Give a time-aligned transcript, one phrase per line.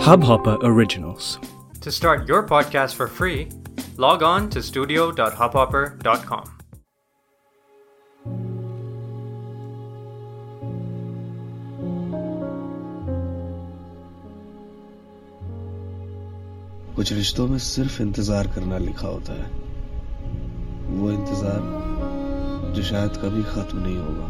[0.00, 1.38] Hubhopper Originals.
[1.80, 3.48] To start your podcast for free,
[3.96, 6.52] log on to studio.hubhopper.com.
[16.96, 19.50] कुछ रिश्तों में सिर्फ इंतजार करना लिखा होता है
[20.96, 24.28] वो इंतजार जो शायद कभी खत्म नहीं होगा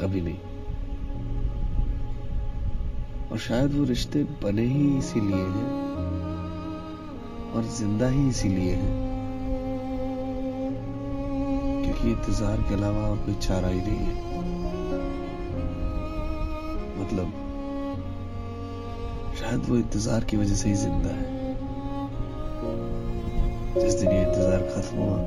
[0.00, 0.49] कभी नहीं
[3.31, 5.69] और शायद वो रिश्ते बने ही इसीलिए हैं
[7.55, 9.09] और ज़िंदा ही इसीलिए हैं।
[11.83, 14.13] क्योंकि इंतज़ार के अलावा और कोई चारा ही नहीं है।
[16.99, 17.27] मतलब
[19.39, 21.25] शायद वो इंतज़ार की वजह से ही ज़िंदा है।
[23.75, 25.17] जिस दिन ये इंतज़ार खत्म हुआ,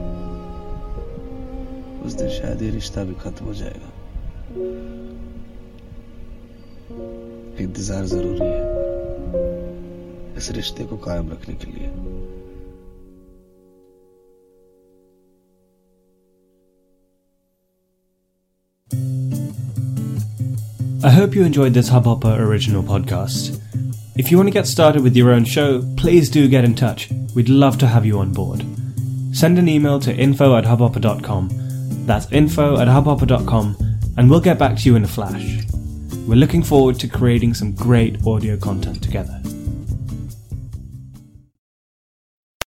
[2.07, 3.91] उस दिन शायद ये रिश्ता भी खत्म हो जाएगा।
[7.64, 8.78] इंतजार जरूरी है
[10.38, 11.88] इस रिश्ते को कायम रखने के लिए
[21.02, 23.58] I hope you enjoyed this Hubhopper original podcast.
[24.18, 27.10] If you want to get started with your own show, please do get in touch.
[27.34, 28.66] We'd love to have you on board.
[29.32, 31.50] Send an email to info at hubhopper.com.
[32.06, 33.78] That's info at hubhopper.com,
[34.18, 35.60] and we'll get back to you in a flash.
[36.27, 39.43] We're looking forward to creating some great audio content together.